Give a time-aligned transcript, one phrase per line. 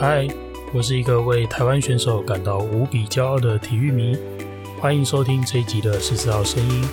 [0.00, 0.28] 嗨，
[0.72, 4.16] 我是一个为台湾选手感到无比骄傲的体育迷，
[4.78, 6.84] 欢迎收听这一集的十四号声音。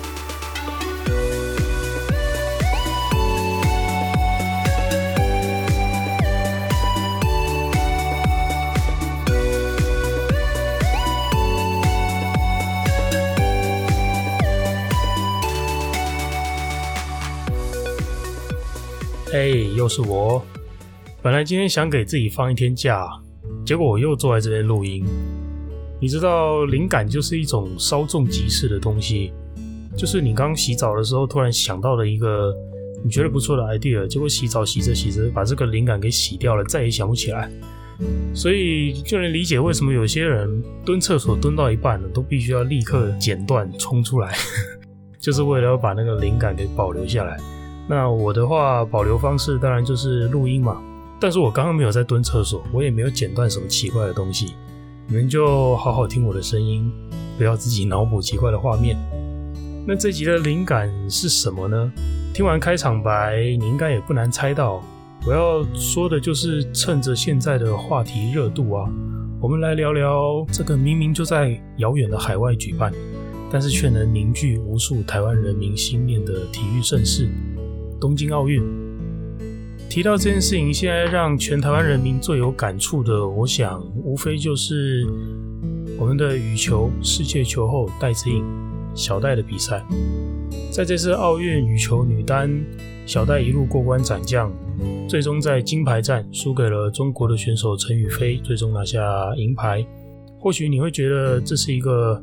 [19.30, 20.44] 嘿又是我。
[21.26, 23.04] 本来今天想给自己放一天假，
[23.64, 25.04] 结果我又坐在这边录音。
[26.00, 29.32] 你知道，灵感就是一种稍纵即逝的东西，
[29.96, 32.54] 就是你刚洗澡的时候突然想到了一个
[33.02, 37.50] 你觉得不错的 idea，结果洗澡洗着洗着把这个灵感给洗掉了，再也想不起来。
[38.32, 44.32] 所以就能理解为什么有些人蹲厕所蹲到一半了，都必须要立刻剪断冲出来，
[45.18, 47.36] 就是为了要把那个灵感给保留下来。
[47.88, 50.80] 那我的话，保留方式当然就是录音嘛。
[51.18, 54.54] 但是我刚刚没有在蹲厕所，我也没有剪断什么奇怪的东西，
[55.08, 56.92] 你们就好好听我的声音，
[57.38, 58.96] 不要自己脑补奇怪的画面。
[59.86, 61.92] 那这集的灵感是什么呢？
[62.34, 64.82] 听完开场白，你应该也不难猜到，
[65.26, 68.86] 我要说的就是趁着现在的话题热度啊，
[69.40, 72.92] 我们来聊聊这个明明就在遥远的海外举办，
[73.50, 77.28] 但是却能凝聚无数台湾人民心念的体育盛事——
[77.98, 78.85] 东京奥运。
[79.96, 85.06] 提到这件事情，现在让全台湾人民最有感触的，我想无非就是
[85.98, 88.44] 我们的羽球世界球后戴资颖
[88.94, 89.82] 小戴的比赛。
[90.70, 92.62] 在这次奥运羽球女单，
[93.06, 94.52] 小戴一路过关斩将，
[95.08, 99.00] 最终在金牌战输给了中国的选手陈雨菲，最终拿下
[99.38, 99.82] 银牌。
[100.38, 102.22] 或许你会觉得这是一个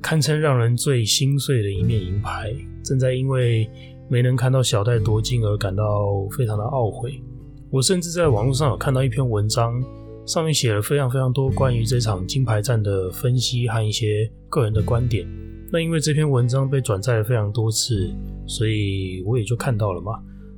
[0.00, 3.68] 堪称让人最心碎的一面银牌，正在因为。
[4.08, 7.22] 没能看到小戴夺金而感到非常的懊悔。
[7.70, 9.82] 我甚至在网络上有看到一篇文章，
[10.26, 15.28] 上面写了非常非常多关于这场金牌战的分析和一些个人的观点。
[15.70, 18.10] 那因为这篇文章被转载了非常多次，
[18.46, 20.12] 所以我也就看到了嘛。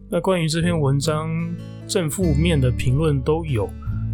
[0.08, 1.28] 那关于这篇文章
[1.88, 3.68] 正负面的评论都有。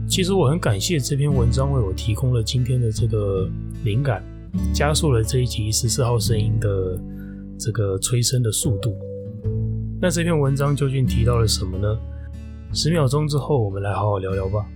[0.08, 3.46] 其实我很感谢这篇文章为我提供了今天的这个
[3.84, 4.24] 灵感，
[4.72, 6.98] 加速了这一集十四号声音的
[7.58, 8.96] 这个催生的速度。
[9.98, 11.98] 那这篇文章究竟提到了什么呢？
[12.74, 14.66] 十秒钟之后，我们来好好聊聊吧。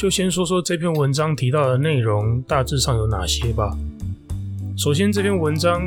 [0.00, 3.76] 就先说说这篇文章提到的内容大致上有哪些吧。
[4.74, 5.82] 首先，这篇文章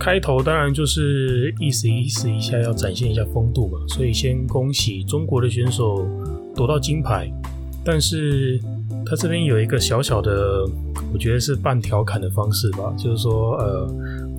[0.00, 6.08] 开头当然就是意思意思一下，要展现一下风度嘛，所以先恭喜中国的选手
[6.56, 7.30] 夺到金牌。
[7.84, 8.60] 但是
[9.08, 10.68] 他这边有一个小小的，
[11.12, 13.88] 我觉得是半调侃的方式吧，就是说，呃，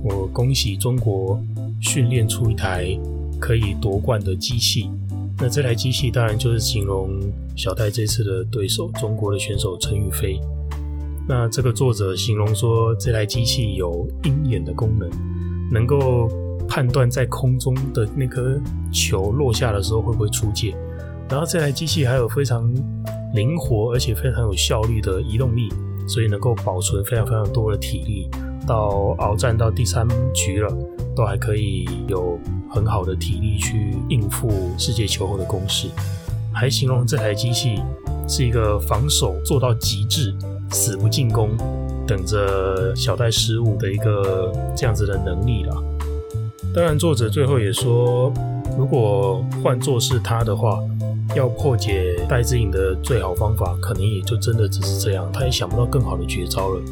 [0.04, 1.42] 我恭喜中国
[1.80, 2.94] 训练出一台
[3.40, 4.90] 可以夺冠的机器。
[5.40, 7.20] 那这台机器当然就是形容
[7.56, 10.40] 小戴这次的对手，中国的选手陈雨菲。
[11.28, 15.08] 那这个作者形容说，这台机器有鹰眼的功能，
[15.70, 16.28] 能够
[16.66, 18.60] 判断在空中的那颗
[18.92, 20.74] 球落下的时候会不会出界。
[21.28, 22.72] 然后这台机器还有非常
[23.34, 25.68] 灵活而且非常有效率的移动力，
[26.08, 28.28] 所以能够保存非常非常多的体力，
[28.68, 30.70] 到鏖战到第三局了，
[31.16, 32.38] 都还可以有。
[32.70, 35.88] 很好的体力去应付世界球后的攻势，
[36.52, 37.80] 还形容这台机器
[38.28, 40.34] 是一个防守做到极致、
[40.70, 41.56] 死不进攻、
[42.06, 45.74] 等着小戴失误的一个这样子的能力啦。
[46.74, 48.30] 当然，作者最后也说，
[48.76, 50.78] 如果换作是他的话，
[51.34, 56.82] 要破解戴资颖的最好方法，可能也就真的只是这样，他也想不到更好的绝招了。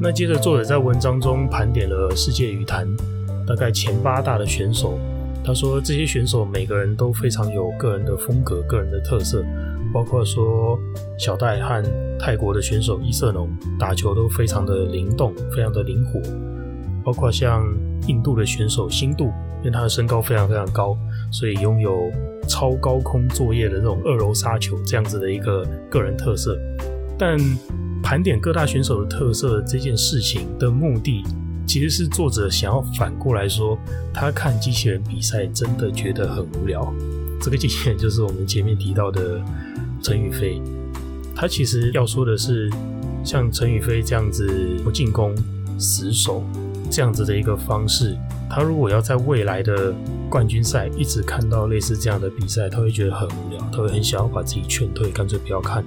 [0.00, 2.86] 那接着，作者在文章中盘点了世界羽坛。
[3.44, 4.96] 大概前八大的选手，
[5.42, 9.42] 他说这些选手每个人都非常有个人的风格、个人的特色，
[9.92, 10.78] 包括说
[11.18, 11.82] 小戴和
[12.18, 16.20] 泰国的选手伊瑟农打球都非常的灵动、非常的灵活，
[17.02, 17.66] 包括像
[18.06, 19.24] 印度的选手辛杜，
[19.60, 20.96] 因为他的身高非常非常高，
[21.32, 22.08] 所以拥有
[22.46, 26.56] 超高空作业的这种二楼杀球这样子的一个个人特色。
[27.18, 27.36] 但
[28.08, 31.22] 盘点各大选手的特色这件事情的目的，
[31.66, 33.78] 其实是作者想要反过来说，
[34.14, 36.90] 他看机器人比赛真的觉得很无聊。
[37.38, 39.38] 这个机器人就是我们前面提到的
[40.02, 40.58] 陈宇飞。
[41.36, 42.70] 他其实要说的是，
[43.22, 44.48] 像陈宇飞这样子
[44.82, 45.36] 不进攻、
[45.78, 46.42] 死守
[46.90, 48.16] 这样子的一个方式，
[48.48, 49.94] 他如果要在未来的
[50.30, 55.84] 冠军赛一直看到类似这样的比赛，他会觉得很无聊，他会很想要把自己劝退，干脆不要看。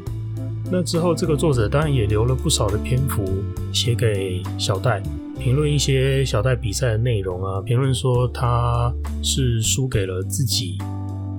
[0.72, 3.26] 那之后，这个作者当然也留了不少的篇幅
[3.74, 5.04] 写给小戴，
[5.38, 8.92] 评论一些小戴比赛的内容啊，评论说他
[9.22, 10.78] 是输给了自己。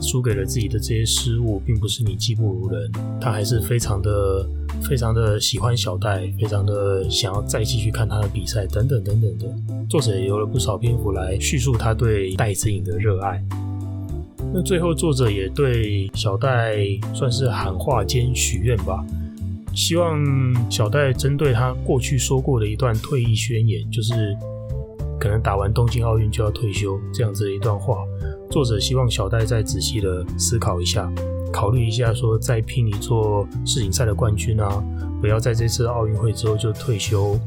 [0.05, 2.91] 输给了自己的这些失误，并不是你技不如人，
[3.21, 4.45] 他还是非常的、
[4.83, 9.47] 非常的喜欢小戴，非常的想要再继续看他的比赛，等等等等的。
[9.89, 13.41] 作者也留了不少篇幅来叙述他对戴资颖的热爱。
[14.53, 16.79] 那最后，作者也对小戴
[17.15, 19.07] 算是喊话兼许愿吧，
[19.75, 20.23] 希望
[20.71, 24.37] 小戴针对他过去说过的一段退役宣言，就是
[25.19, 28.05] 可能打完东京奥运就要退休这样子的一段话。
[28.51, 31.11] 作者希望小戴再仔细的思考一下，
[31.51, 34.85] 考虑一下，说再拼一座世锦赛的冠军啊，
[35.23, 37.39] 不要在这次奥运会之后就退休。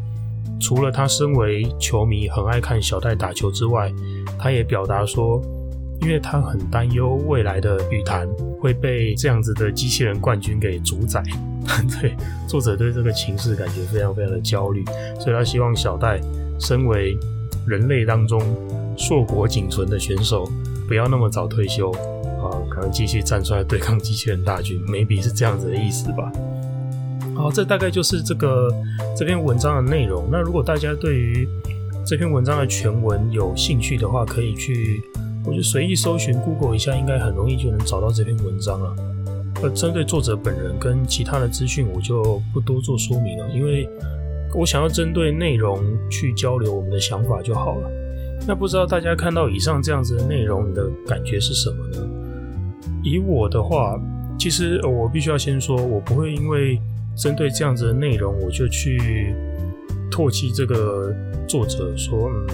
[0.60, 3.94] 除了他身为球迷很爱看小戴打球之外，
[4.40, 5.40] 他也表达说，
[6.02, 8.28] 因为他很担忧未来的羽坛
[8.60, 11.24] 会被这样子的机器人冠军给主宰。
[12.00, 12.16] 对，
[12.48, 14.84] 作者对这个情势感觉非常非常的焦虑，
[15.20, 16.22] 所以他希望小戴
[16.60, 17.18] 身为
[17.66, 18.40] 人类当中
[18.96, 20.48] 硕果仅存的选手。
[20.88, 26.32] 不要那么早退休啊，可能继续站出来对抗机器人大军，maybe 是这样子的意思吧。
[27.36, 28.70] 好，这大概就是这个
[29.18, 30.30] 这篇文章的内容。
[30.32, 31.50] 那如果大家对于
[32.06, 35.02] 这篇文章的全文有兴趣的话，可以去，
[35.46, 38.96] 我就随意搜寻 Google 一下，应该很容易就能找到这篇文章了。
[39.64, 43.88] 而针对作者本人跟其他的资讯，我就不多做说明了，因为
[44.54, 47.90] 我想要针对内容去交流我们的想法就好了。
[48.48, 52.08] 那不知道大家看到以上这样子的内容，你的感觉是什么呢？
[53.04, 54.00] 以我的话，
[54.38, 56.80] 其实我必须要先说，我不会因为
[57.16, 59.34] 针对这样子的内容，我就去
[60.12, 61.16] 唾弃这个
[61.48, 62.48] 作者，说嗯，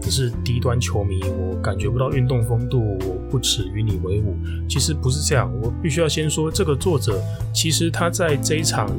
[0.00, 4.34] 只是低端球迷，我感觉不到运动风度，我不耻与你为伍。
[4.68, 7.20] 其实不是这样，我必须要先说，这个作者
[7.54, 8.90] 其实他在这一场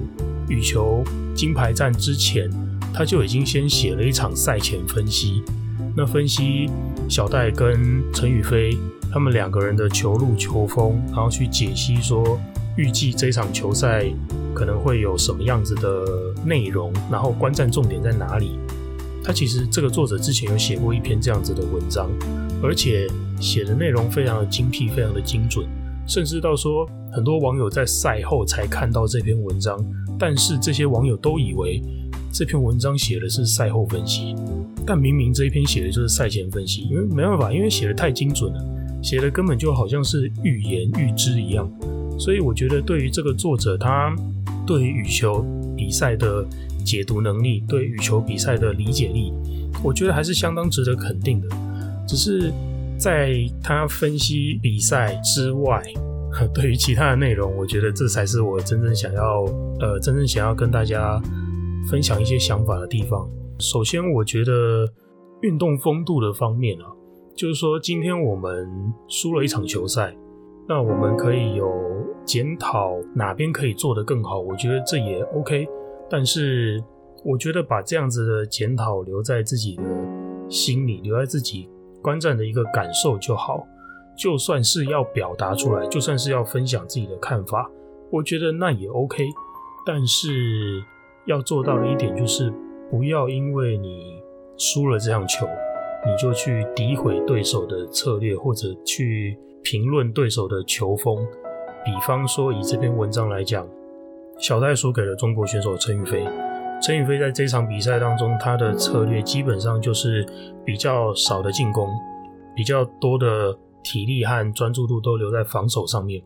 [0.47, 1.03] 羽球
[1.35, 2.49] 金牌战之前，
[2.93, 5.43] 他就已经先写了一场赛前分析。
[5.95, 6.69] 那分析
[7.09, 8.77] 小戴跟陈雨菲
[9.11, 12.39] 他们两个人的球路球风，然后去解析说
[12.77, 14.05] 预计这场球赛
[14.53, 16.05] 可能会有什么样子的
[16.45, 18.57] 内容，然后观战重点在哪里。
[19.23, 22.09] 他其实这个作者之前有写过一篇这样子的文章，
[22.61, 23.07] 而且
[23.39, 25.65] 写的内容非常的精辟，非常的精准，
[26.07, 29.77] 甚至到说很多网友在赛后才看到这篇文章，
[30.17, 31.81] 但是这些网友都以为
[32.33, 34.35] 这篇文章写的是赛后分析。
[34.85, 38.65] 但明明这一篇写的就是赛前分析，因为没办法，因为写的太精准了，
[39.03, 41.69] 写的根本就好像是预言预知一样。
[42.17, 44.15] 所以我觉得，对于这个作者，他
[44.65, 45.45] 对于羽球
[45.77, 46.45] 比赛的
[46.83, 49.33] 解读能力，对羽球比赛的理解力，
[49.83, 51.47] 我觉得还是相当值得肯定的。
[52.07, 52.51] 只是
[52.97, 53.33] 在
[53.63, 55.81] 他分析比赛之外，
[56.53, 59.43] 对于其他的内容，我觉得这才是我真正想要，
[59.79, 61.21] 呃，真正想要跟大家
[61.89, 63.29] 分享一些想法的地方。
[63.59, 64.87] 首先，我觉得
[65.41, 66.85] 运动风度的方面啊，
[67.35, 68.67] 就是说，今天我们
[69.07, 70.15] 输了一场球赛，
[70.67, 71.69] 那我们可以有
[72.25, 75.67] 检讨哪边可以做得更好，我觉得这也 OK。
[76.11, 76.83] 但是，
[77.23, 79.83] 我觉得把这样子的检讨留在自己的
[80.49, 81.69] 心里，留在自己
[82.01, 83.65] 观战的一个感受就好。
[84.17, 87.71] 就算是要表达出来，就算是要分享自己的看法，
[88.11, 89.23] 我觉得那也 OK。
[89.85, 90.83] 但是
[91.25, 92.53] 要做到的一点就是。
[92.91, 94.21] 不要因为你
[94.57, 95.47] 输了这场球，
[96.05, 101.25] 你就去诋毁对手的策略，或者去评论对手的球风。
[101.85, 103.65] 比方说，以这篇文章来讲，
[104.41, 106.25] 小戴输给了中国选手陈雨菲。
[106.81, 110.25] 陈雨菲在这场比赛当中，他的策略基本上就是
[110.65, 111.87] 比较少的进攻，
[112.55, 116.19] 比较多的体力和专注度都留在防守上面。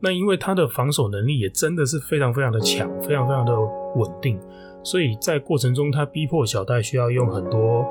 [0.00, 3.52] 那因为他的防守能力也真的是非常非常的强，非常非常的
[3.96, 4.38] 稳定。
[4.84, 7.84] 所以在过程中，他逼迫小戴需要用很多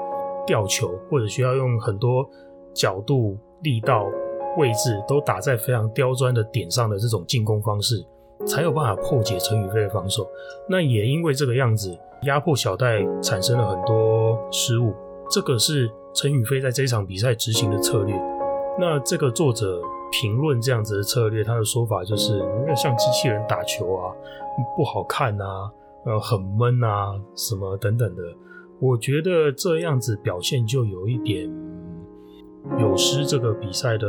[0.45, 2.25] 吊球，或者需要用很多
[2.73, 4.05] 角度、力道、
[4.57, 8.01] 位置都打在非常刁钻的点上的这种进攻方式，
[8.45, 10.27] 才有办法破解陈宇飞的防守。
[10.69, 14.93] 那也因为这个样子，压迫小戴产生了很多失误。
[15.29, 18.15] 这个是陈宇飞在这场比赛执行的策略。
[18.79, 24.13] 那这个作者评论这样子的策略，他的说法就是：那像机器人打球啊，
[24.75, 25.71] 不好看啊。
[26.05, 28.23] 呃，很闷啊，什么等等的，
[28.79, 31.51] 我觉得这样子表现就有一点
[32.79, 34.07] 有失这个比赛的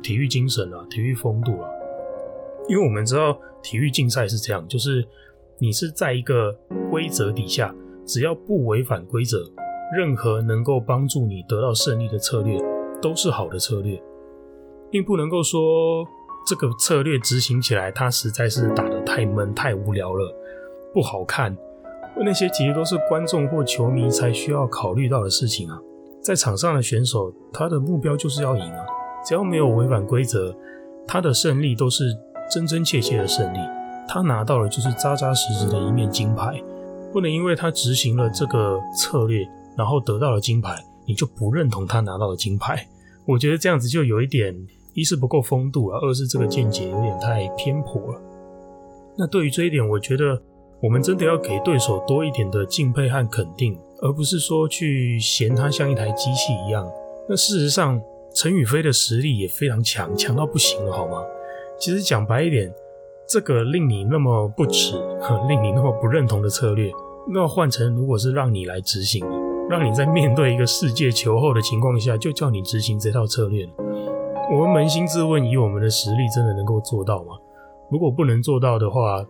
[0.00, 1.68] 体育精神了，体育风度了。
[2.68, 5.04] 因为我们知道体育竞赛是这样，就是
[5.58, 6.52] 你是在一个
[6.90, 9.42] 规则底下，只要不违反规则，
[9.96, 12.60] 任何能够帮助你得到胜利的策略
[13.00, 14.00] 都是好的策略，
[14.90, 16.06] 并不能够说
[16.46, 20.34] 这个策略执行起来它实在是打得太闷、太无聊了，
[20.92, 21.56] 不好看。
[22.20, 25.80] 那些其实都是观众或球迷才需要考虑到的事情啊。
[26.20, 28.84] 在场上的选手，他的目标就是要赢啊，
[29.24, 30.54] 只要没有违反规则，
[31.06, 32.04] 他的胜利都是
[32.50, 33.58] 真真切切的胜利。
[34.08, 36.60] 他拿到的就是扎扎实实的一面金牌。
[37.12, 42.86] 不能因为他执行了这个策略，然后得到了金牌，你就不认同他拿到了金牌。
[43.24, 44.54] 我觉得这样子就有一点，
[44.92, 48.20] 一是不够风度了，二是这个见解有点太偏颇了。
[49.16, 50.40] 那对于这一点，我觉得
[50.82, 53.78] 我们真的要给对手多一点的敬佩和肯定。
[54.00, 56.88] 而不是说去嫌他像一台机器一样。
[57.28, 58.00] 那事实上，
[58.34, 61.22] 陈宇飞的实力也非常强，强到不行了，好吗？
[61.78, 62.72] 其实讲白一点，
[63.28, 64.96] 这个令你那么不齿、
[65.48, 66.90] 令你那么不认同的策略，
[67.28, 69.24] 那换成如果是让你来执行，
[69.70, 73.68] 让你在面对一个世界球后的情况下，就叫你执行这套策略，
[74.50, 77.36] 我们扪心自问，以我们的实力，真的能够做到吗？
[77.90, 79.24] 如果不能做到的话，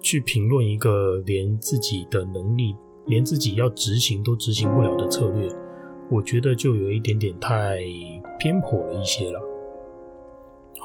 [0.00, 2.76] 去评论一个连自己的能力。
[3.06, 5.46] 连自己要执行都执行不了的策略，
[6.10, 7.76] 我觉得就有一点点太
[8.38, 9.38] 偏颇了一些了。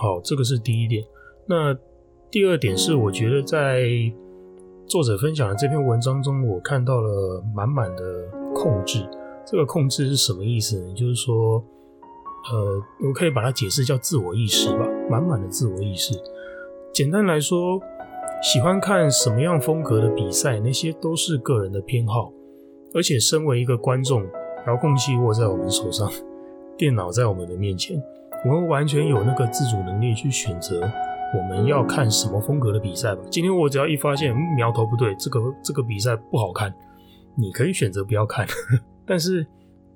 [0.01, 1.03] 好，这个是第一点。
[1.45, 1.77] 那
[2.31, 3.83] 第二点是，我觉得在
[4.85, 8.03] 作者分享的这篇文章中，我看到了满满的
[8.55, 9.05] 控制。
[9.45, 10.93] 这个控制是什么意思呢？
[10.93, 11.61] 就是说，
[12.49, 16.13] 呃，我可以把它解释叫自我意识吧，满满的自我意识。
[16.93, 17.81] 简单来说。
[18.41, 22.31] 喜欢看什么样风格的比赛，那些都是个人的偏好。
[22.93, 24.25] 而且，身为一个观众，
[24.65, 26.09] 遥控器握在我们手上，
[26.77, 28.01] 电脑在我们的面前，
[28.45, 30.81] 我们完全有那个自主能力去选择
[31.35, 33.21] 我们要看什么风格的比赛吧。
[33.29, 36.73] 今天我只要一发现，苗头不对，这个这个比赛不好看，
[37.35, 38.47] 你可以选择不要看，
[39.05, 39.45] 但是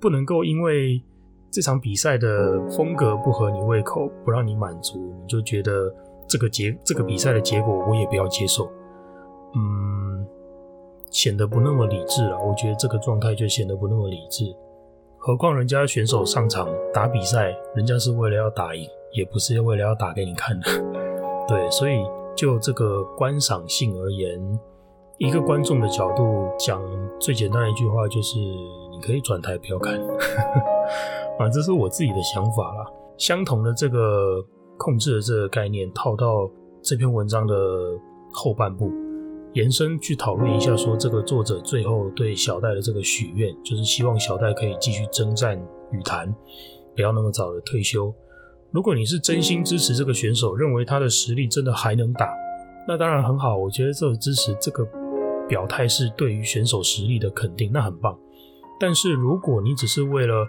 [0.00, 1.02] 不能够因为
[1.50, 5.92] 这场比赛的风格不合你胃口，不让你满足，你就觉得。
[6.26, 8.64] 这个结这个比赛的结果我也不要接受，
[9.54, 10.26] 嗯，
[11.10, 12.42] 显得不那么理智了。
[12.42, 14.46] 我觉得这个状态就显得不那么理智。
[15.26, 20.66] 何况人家选手上场打比赛，人家是为了要打赢，也不是为了要打给你看的。
[21.48, 21.94] 对，所以
[22.36, 24.60] 就这个观赏性而言，
[25.16, 26.78] 一个观众的角度讲，
[27.18, 29.98] 最简单一句话就是：你可以转台不要看。
[31.40, 32.84] 啊，这是我自己的想法啦。
[33.16, 34.44] 相同的这个。
[34.76, 36.50] 控制的这个概念套到
[36.82, 37.54] 这篇文章的
[38.32, 38.90] 后半部，
[39.54, 45.56] 延伸去讨论一下，说这个作者最后对小戴的这个许愿，就是希望小戴可以继续征战
[45.92, 46.34] 羽坛，
[46.94, 48.12] 不要那么早的退休。
[48.72, 52.28] 如果你是真心支持这个选手，认为他的实力真的还能打，
[52.88, 53.56] 那当然很好。
[53.56, 54.84] 我觉得这个支持这个
[55.48, 58.18] 表态是对于选手实力的肯定，那很棒。
[58.80, 60.44] 但是如果你只是为了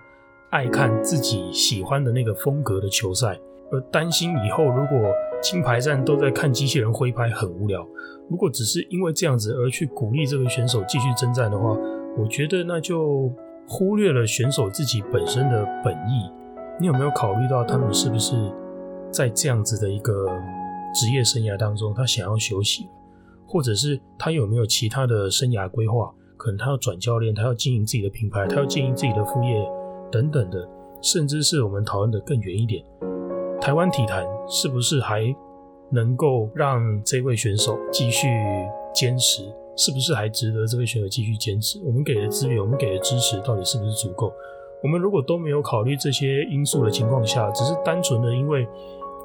[0.50, 3.40] 爱看自己喜欢的那个风格的球赛，
[3.72, 5.14] 而担心以后如果
[5.46, 7.88] 金牌战都在看机器人挥拍很无聊。
[8.28, 11.78] 如果只是因为这样子而去鼓励这个选手继续征战的话，
[12.18, 13.32] 我觉得那就
[13.68, 16.28] 忽略了选手自己本身的本意。
[16.80, 18.36] 你有没有考虑到他们是不是
[19.12, 20.26] 在这样子的一个
[20.96, 22.88] 职业生涯当中，他想要休息，
[23.46, 26.12] 或者是他有没有其他的生涯规划？
[26.38, 29.64] 可能他要转教练，他要经营自己的品牌，他要经营自己的副业
[30.12, 30.68] 等等的，
[31.04, 32.84] 甚至是我们讨论的更远一点。
[33.66, 35.36] 台湾体坛是不是还
[35.90, 38.28] 能够让这位选手继续
[38.94, 39.42] 坚持？
[39.76, 41.82] 是不是还值得这位选手继续坚持？
[41.84, 44.32] 我们给的资源，我们给的支持，到底是不是足够？
[44.84, 48.68] 我们如果都没有考虑这些因素的情况下，只是单纯的因为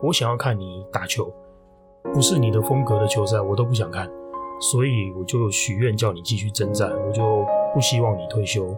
[0.03, 1.31] 我想要看你打球，
[2.15, 4.11] 不是你的风格的球赛，我都不想看，
[4.73, 7.45] 所以我就许愿叫你继续征战，我就
[7.75, 8.75] 不希望你退休。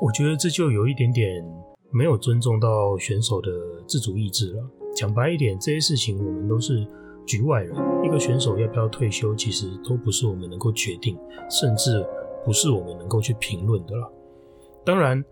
[0.00, 1.44] 我觉得这就有一点点
[1.90, 3.50] 没有尊重到选手的
[3.86, 4.64] 自主意志了。
[4.96, 6.86] 讲白一点，这些事情我们都是
[7.26, 7.76] 局外人。
[8.02, 11.18] 一个选手要不要退休，其实都不是我们能够决定，
[11.50, 12.04] 甚至
[12.44, 14.10] 不是我们能够去评论的了。
[14.84, 15.22] 当然，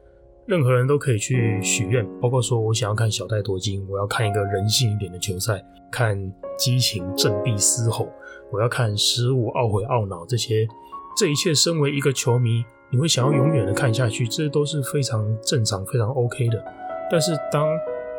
[0.46, 8.08] 任何人都可以去许愿，包括说我想要看小戴夺金，我要看一个人性一点的球赛，看激情振臂嘶吼，
[8.52, 10.68] 我要看失误懊悔懊恼这些，
[11.16, 16.62] 这一切身为一个球迷，你会想要永远的看下去，这都是非常正常、非常 OK 的。
[17.10, 17.66] 但是当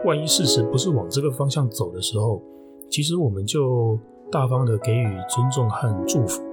[0.05, 2.41] 万一事实不是往这个方向走的时候，
[2.91, 3.99] 其实我们就
[4.31, 6.43] 大方的给予尊重和祝福。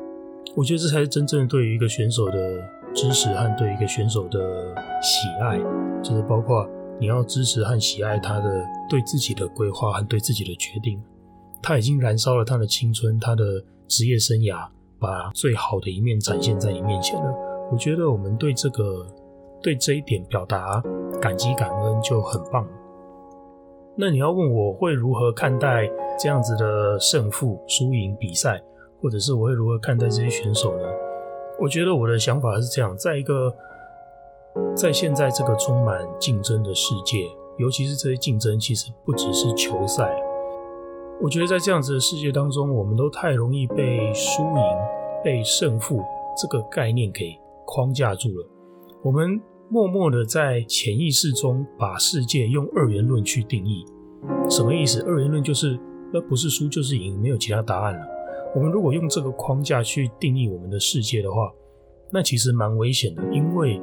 [0.57, 2.59] 我觉得这才是真正对于一个选手的
[2.95, 5.59] 支持和对一个选手的喜爱，
[6.03, 6.67] 就是包括
[6.99, 11.01] 你要支持和喜爱他的对自己的规划和对自己的决定。
[11.63, 13.45] 他已经燃烧了他的青春，他的
[13.87, 14.67] 职业生涯，
[14.99, 17.33] 把最好的一面展现在你面前了。
[17.71, 19.07] 我觉得我们对这个
[19.63, 20.83] 对这一点表达
[21.21, 22.67] 感激感恩就很棒。
[23.95, 28.63] 那你要问我会如何看待这样子的胜负输赢比赛，
[29.01, 30.85] 或者是我会如何看待这些选手呢？
[31.61, 33.55] 我觉得我的想法是这样，在一个
[34.75, 37.19] 在现在这个充满竞争的世界，
[37.59, 40.11] 尤其是这些竞争其实不只是球赛。
[41.21, 44.63] 我觉得在这样子的世界当中，我们都太容易被输赢、
[45.23, 46.03] 被胜负
[46.37, 48.47] 这个概念给框架住了。
[49.03, 49.41] 我们
[49.73, 53.87] 默默的在潜意识中把世界用二元论去定义。
[54.51, 55.01] 什么意思？
[55.01, 55.79] 二元论就是
[56.13, 58.07] 那不是输就是赢，没有其他答案了。
[58.55, 61.51] 我们如果用这个框架去定义我们的世界的话，
[62.13, 63.81] 那其实蛮危险的，因为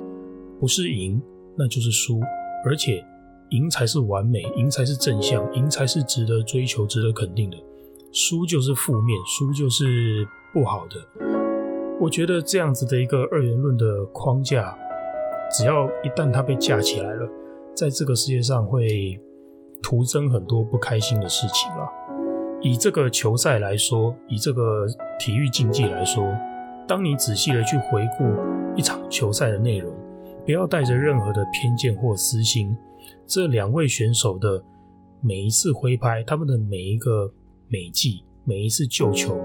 [0.60, 1.20] 不是赢
[1.58, 2.20] 那就是输，
[2.64, 3.04] 而且。
[3.52, 7.58] 赢才是完美，赢才是正向，赢才是值得追求、值得肯定的。
[8.12, 11.26] 输就是负面，输就是不好的。
[12.00, 14.78] 我觉得这样子的一个二元论的框架，
[15.52, 17.28] 只要一旦它被架起来了，
[17.76, 19.20] 在这个世界上会
[19.82, 21.90] 徒增很多不开心的事情了。
[22.62, 24.86] 以这个球赛来说，以这个
[25.18, 26.26] 体育竞技来说，
[26.88, 28.26] 当你仔细的去回顾
[28.76, 29.94] 一场球赛的内容，
[30.46, 32.76] 不要带着任何的偏见或私心。
[33.26, 34.62] 这两位选手的
[35.22, 37.32] 每一次挥拍，他们的每一个
[37.68, 39.40] 美技，每一次救球，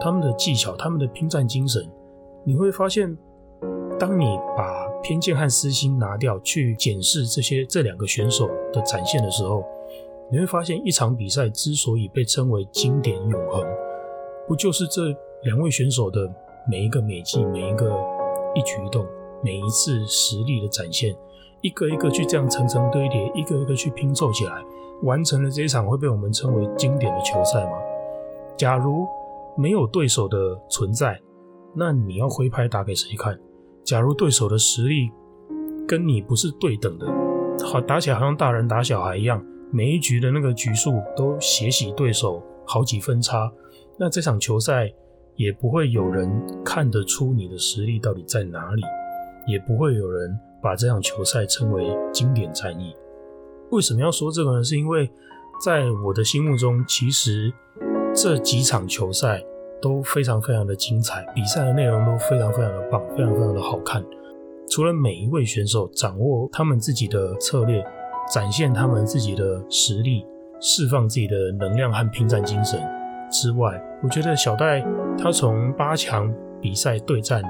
[0.00, 1.86] 他们的技巧，他们的拼战精神，
[2.44, 3.16] 你会发现，
[3.98, 9.64] 当你把偏见和私心拿掉，去检视这些这两个选手的展现的时候，
[10.30, 13.64] 你会发现，一场比赛之所以被称为经典永恒，
[14.48, 15.02] 不就是这
[15.44, 16.28] 两位选手的
[16.68, 17.96] 每一个美技，每一个
[18.54, 19.06] 一举一动，
[19.42, 21.14] 每一次实力的展现。
[21.60, 24.62] 一个一个去这样层层堆叠，一个一个去拼凑起来，
[25.02, 27.78] 完成了这一场会被我们称为经典的球赛吗？
[28.56, 29.06] 假如
[29.56, 30.36] 没有对手的
[30.68, 31.18] 存在，
[31.74, 33.38] 那你要挥拍打给谁看？
[33.84, 35.10] 假如对手的实力
[35.86, 37.06] 跟你不是对等的，
[37.64, 43.52] 好打起来好像大人打小孩一样，每一局的那个局数都血洗对手好几分差，
[43.98, 44.92] 那这场球赛
[45.36, 46.30] 也不会有人
[46.64, 48.82] 看得出你的实力到底在哪里，
[49.46, 50.38] 也不会有人。
[50.62, 52.96] 把这场球赛称为经典战役，
[53.70, 54.64] 为什么要说这个呢？
[54.64, 55.10] 是因为
[55.62, 57.52] 在我的心目中，其实
[58.14, 59.44] 这几场球赛
[59.84, 64.02] 都非常非常的精彩，比赛的内容都非常非常的棒，非常非常的好看。
[64.70, 67.84] 除了每一位选手掌握他们自己的策略，
[68.32, 70.24] 展现他们自己的实力，
[70.58, 72.80] 释放自己的能量和拼战精神
[73.30, 74.82] 之外，我觉得小戴
[75.18, 77.42] 他从八强比赛对战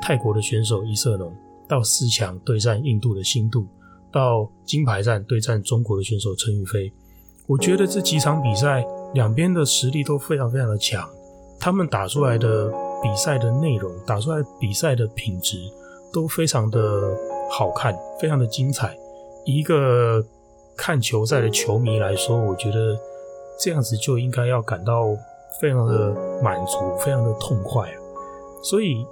[0.00, 1.34] 泰国的选手伊瑟农。
[1.68, 3.66] 到四强对战印度的辛度，
[4.12, 6.92] 到金牌战对战中国的选手陈雨菲，
[7.46, 11.08] 我觉得这几场比赛两边的实力都非常非常的强，
[11.62, 12.68] 他们打出来的
[13.00, 15.56] 比赛的内容，打出来比赛的品质
[16.12, 17.16] 都非常的
[17.48, 18.92] 好看，非常的精彩。
[19.44, 20.20] 一个
[20.76, 22.98] 看球赛的球迷来说，我觉得
[23.60, 25.04] 这样子就应该要感到
[25.60, 27.94] 非常的满足，非常的痛快啊，
[28.64, 29.06] 所以。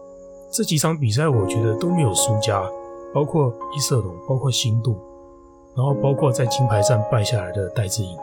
[0.52, 2.68] 这几场比赛，我觉得都没有输家，
[3.14, 4.98] 包括伊瑟龙，包括辛度，
[5.76, 8.18] 然后包括在金牌战败下来的戴志颖，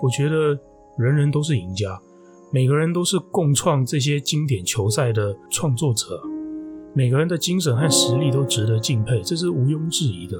[0.00, 0.56] 我觉得
[0.96, 2.00] 人人都是赢家，
[2.54, 6.22] 每个人都是共创这些经典球赛的创作者，
[6.92, 10.38] 每个人的精神和实力都值得敬佩，这是毋庸置疑的。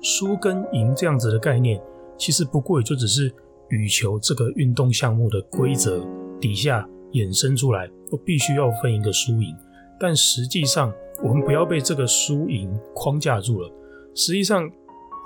[0.00, 1.78] 输跟赢这样子的概念，
[2.16, 3.30] 其实不过也就只是
[3.68, 6.02] 羽球这个运动项目的规则
[6.40, 9.54] 底下衍生出来，都必须要分一个输赢。
[10.00, 10.90] 但实际上，
[11.22, 13.70] 我们不要被这个输赢框架住了。
[14.14, 14.66] 实际上，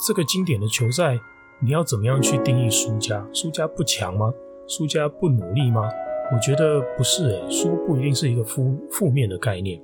[0.04, 1.16] 这个经典的球赛，
[1.62, 3.24] 你要怎么样去定义输家？
[3.32, 4.32] 输家不强吗？
[4.70, 5.82] 输家不努力吗？
[6.32, 9.82] 我觉得不是诶，输不一定是一个负负面的概念。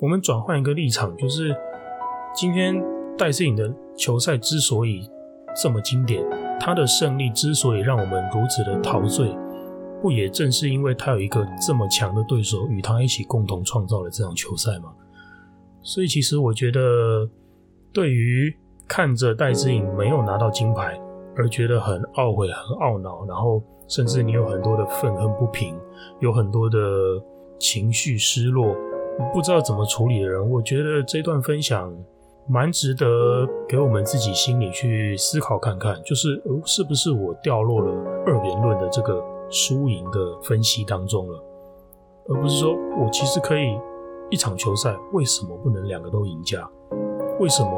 [0.00, 1.54] 我们转换一个立场，就是
[2.34, 2.74] 今天
[3.16, 5.08] 戴资颖的球赛之所以
[5.54, 6.24] 这么经典，
[6.58, 9.32] 他的胜利之所以让我们如此的陶醉。
[10.02, 14.92] 不也正是因为他有一个这么强的对手与他一起共同创造了这场球赛吗？
[15.82, 17.30] 所以其实我觉得，
[17.92, 18.52] 对于
[18.88, 21.00] 看着戴资颖没有拿到金牌
[21.36, 25.78] 而觉得很懊悔、很懊恼，然后甚至你有很多的愤恨不平，
[26.20, 26.78] 有很多的
[27.58, 28.74] 情绪失落，
[29.32, 31.92] 不知道怎么处理的人，我觉得这段分享
[32.48, 37.92] 蛮值得给我们自己心里去思考看看，就是，是不是我掉落了
[38.26, 39.22] 二元论的这个。
[39.48, 41.40] 输赢的分析当中了，
[42.28, 43.78] 而不是说我其实可以
[44.28, 46.68] 一场球赛，为什么不能两个都赢家？
[47.38, 47.70] 为什么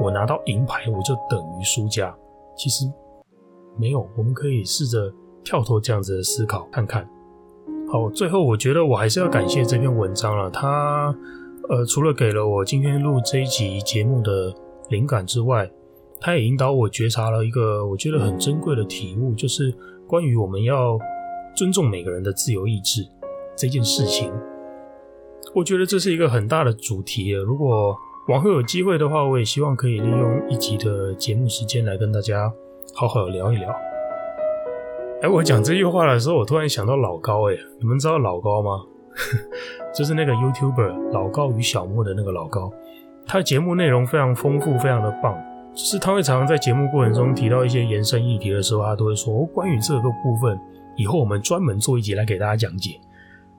[0.00, 2.16] 我拿到银牌我就等于输家？
[2.56, 2.90] 其实
[3.80, 5.10] 没有，我们可以试着
[5.42, 7.08] 跳脱这样子的思考看看。
[7.90, 11.16] 好，最后我觉得我还是要感谢这篇文章了，它
[11.70, 14.54] 呃除了给了我今天录这一集节目的
[14.90, 15.68] 灵感之外，
[16.20, 19.74] 它也引导我觉察了一个我觉得很珍贵的体悟，就是
[20.06, 20.98] 关于我们要
[21.56, 23.02] 尊重每个人的自由意志
[23.56, 24.30] 这件事情。
[25.54, 27.30] 我觉得这是一个很大的主题。
[27.30, 27.96] 如果
[28.28, 32.52] 往后有机会的话，我也希望可以利用一集的节目时间来跟大家
[32.94, 33.74] 好好聊一聊。
[35.22, 37.50] 哎，我讲这句话的时候，我突然想到老高。
[37.50, 38.82] 哎，你们知道老高吗？
[39.94, 42.72] 就是那个 YouTuber 老高与小莫的那个老高。
[43.26, 45.38] 他节目内容非常丰富，非常的棒。
[45.72, 50.58] 就是他会常常在节目过程中提到一些延伸议题的时候，他都会说：“关于这个部分，
[50.96, 52.98] 以后我们专门做一集来给大家讲解。”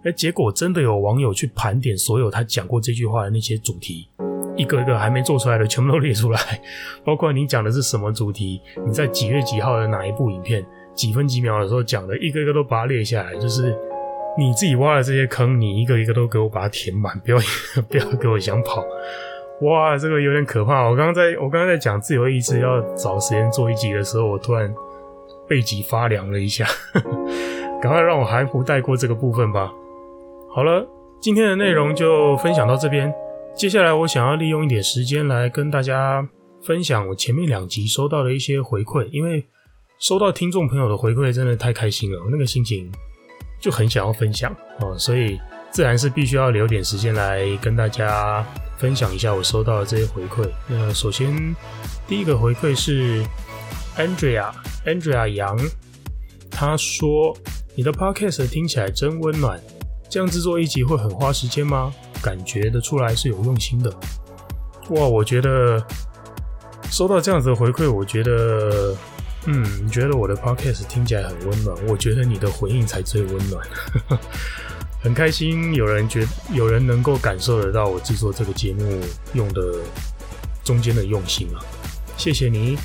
[0.03, 4.09] 哎，结果真的有网友去盘点所有他讲过这句话的那些主题，
[4.55, 6.39] 一个一个还没做出来的全部都列出来，
[7.03, 13.35] 包括你讲的是什么主题，你在几月几号的哪一部影片，几分几秒的时候讲的，一个一个都把它列下来。
[13.35, 13.75] 就是
[14.37, 17.37] 你自己挖的这些坑，你一个一个都给我把它填满， 不要
[17.89, 18.83] 不要给我想跑。
[19.61, 20.89] 哇，这个有点可怕。
[20.89, 24.73] 我刚刚在我刚刚在讲自由意志要找时间做一集的时候，我突然
[25.47, 26.65] 背脊发凉了一下。
[27.81, 29.71] 赶快让我含糊带过这个部分吧。
[30.53, 30.87] 好了，
[31.19, 33.13] 今天的内容就分享到这边。
[33.53, 36.27] 接下来，我想要利用一点时间来跟大家
[36.63, 39.45] 分享我前面两集收到的一些回馈，因为
[39.99, 42.91] 收到听众朋友的回馈真的太开心了，我那个心情
[43.59, 48.43] 就很想要分享哦，所以自然是必须要留点时间来跟大家
[48.77, 50.49] 分享一下我收到的这些回馈。
[50.67, 51.55] 那首先
[52.07, 53.23] 第一个回馈是
[53.95, 54.51] Andrea
[54.87, 55.55] Andrea 杨，
[56.49, 57.37] 他说
[57.75, 59.61] ：“你的 Podcast 听起来真温暖。”
[60.09, 61.93] 这样制作一集会很花时间吗？
[62.21, 63.91] 感觉得出来是有用心的。
[64.89, 65.81] 哇，我觉得
[66.89, 68.95] 收到这样子的回馈，我觉得，
[69.45, 71.77] 嗯，你觉得我的 podcast 听起来很温暖？
[71.88, 73.65] 我觉得你的回应才最温暖。
[75.01, 78.99] 很开心有人觉，有人能够感受得到我制作这个节目
[79.34, 79.77] 用的
[80.63, 81.57] 中间的用心啊，
[82.17, 82.77] 谢谢你。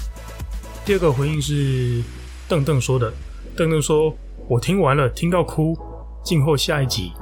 [0.85, 2.03] 第二个回应是
[2.49, 3.12] 邓邓说的，
[3.57, 4.16] 邓邓说，
[4.49, 5.77] 我听完了，听到哭。
[6.25, 7.12] 静候下一集。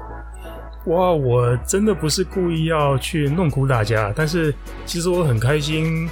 [0.87, 6.07] 哇，我真的不是故意要去弄哭大家，但是其实我很开心，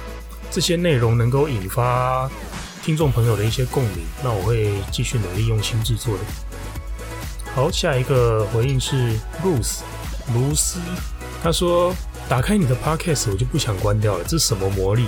[0.49, 2.27] 这些内容能够引发
[2.81, 6.23] 听众朋友的一些共鸣，那我会继续努力用心制作的。
[7.53, 9.81] 好，下一个回应是 Ruth
[10.33, 10.79] 卢斯，
[11.43, 11.93] 他说
[12.27, 15.05] ：“打开你的 Podcast，我就不想关掉了，这是什么魔力？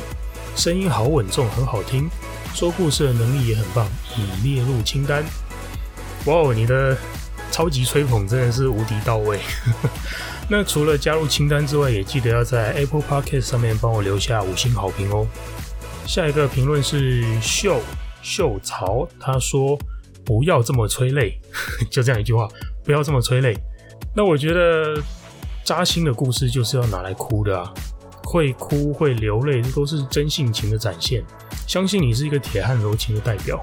[0.55, 2.07] 声音好稳重，很好听，
[2.53, 5.23] 说故事的能力也很棒，已列入清单。”
[6.27, 6.95] 哇哦，你的。
[7.55, 9.39] 超级吹捧真的是无敌到位。
[10.49, 15.25] 那除了加入清单之外，也记得要在 Apple Podcast 上面帮我留下五星好评哦。
[16.05, 17.79] 下一个评论是秀
[18.21, 19.79] 秀曹，他说
[20.25, 21.39] 不要这么催泪，
[21.89, 22.45] 就这样一句话，
[22.83, 23.57] 不要这么催泪。
[24.13, 25.01] 那我觉得
[25.63, 27.73] 扎心的故事就是要拿来哭的啊，
[28.25, 31.23] 会哭会流泪，这都是真性情的展现。
[31.65, 33.61] 相信你是一个铁汉柔情的代表。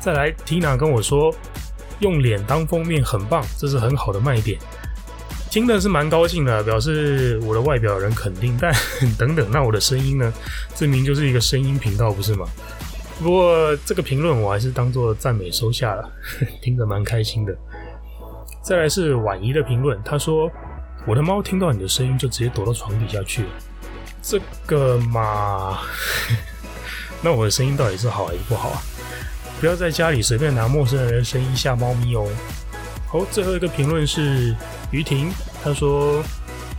[0.00, 1.32] 再来，Tina 跟我说。
[2.00, 4.58] 用脸当封面很棒，这是很好的卖点。
[5.50, 8.56] 听的是蛮高兴的，表示我的外表有人肯定。
[8.60, 8.72] 但
[9.18, 10.32] 等等，那我的声音呢？
[10.74, 12.46] 这明就是一个声音频道，不是吗？
[13.20, 16.10] 不过这个评论我还是当做赞美收下了，
[16.62, 17.54] 听着蛮开心的。
[18.62, 20.50] 再来是婉仪的评论，她说
[21.04, 23.48] ：“我的猫听到你的声音就直接躲到床底下去了。”
[24.22, 25.80] 这个嘛，
[27.22, 28.82] 那我的声音到底是好还是不好啊？
[29.60, 32.26] 不要在家里随便拿陌生人的声音吓猫咪哦。
[33.06, 34.56] 好，最后一个评论是
[34.90, 35.30] 于婷，
[35.62, 36.24] 她说：“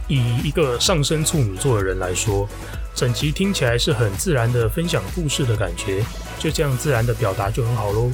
[0.09, 2.49] 以一个上升处女座的人来说，
[2.95, 6.03] 整集听起来是很自然的分享故事的感觉，
[6.39, 8.09] 就这样自然的表达就很好喽。”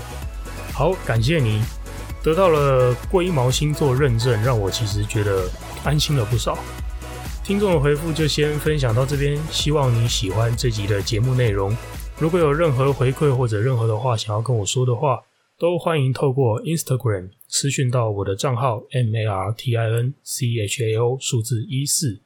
[0.73, 1.63] 好，感谢你
[2.21, 5.49] 得到了龟毛星座认证，让我其实觉得
[5.85, 6.57] 安心了不少。
[7.41, 11.73] 听众的回复就先分享到这边，希望你喜欢这集的节目内容。
[12.19, 15.21] 如果有任何回馈或者任何的话想要跟我说的话，
[15.59, 22.19] 都欢迎透过 Instagram 私讯到我的账号 M A R T I N C H A O 数字一四，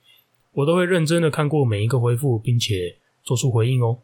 [0.53, 3.99] 我都会认真的看过每一个回复，并且做出回应哦。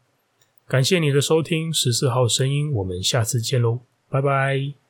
[0.68, 4.87] 感谢你的收听，十四号声音，我们下次见喽，拜拜。